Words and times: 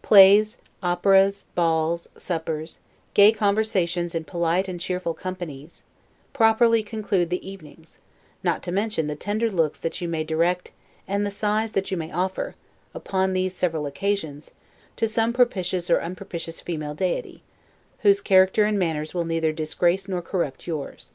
Plays, 0.00 0.56
operas, 0.82 1.44
balls, 1.54 2.08
suppers, 2.16 2.78
gay 3.12 3.30
conversations 3.30 4.14
in 4.14 4.24
polite 4.24 4.68
and 4.68 4.80
cheerful 4.80 5.12
companies, 5.12 5.82
properly 6.32 6.82
conclude 6.82 7.28
the 7.28 7.46
evenings; 7.46 7.98
not 8.42 8.62
to 8.62 8.72
mention 8.72 9.06
the 9.06 9.14
tender 9.14 9.50
looks 9.50 9.78
that 9.78 10.00
you 10.00 10.08
may 10.08 10.24
direct 10.24 10.72
and 11.06 11.26
the 11.26 11.30
sighs 11.30 11.72
that 11.72 11.90
you 11.90 11.98
may 11.98 12.10
offer, 12.10 12.54
upon 12.94 13.34
these 13.34 13.54
several 13.54 13.84
occasions, 13.84 14.52
to 14.96 15.06
some 15.06 15.34
propitious 15.34 15.90
or 15.90 16.00
unpropitious 16.00 16.58
female 16.58 16.94
deity, 16.94 17.42
whose 17.98 18.22
character 18.22 18.64
and 18.64 18.78
manners 18.78 19.12
will 19.12 19.26
neither 19.26 19.52
disgrace 19.52 20.08
nor 20.08 20.22
corrupt 20.22 20.66
yours. 20.66 21.10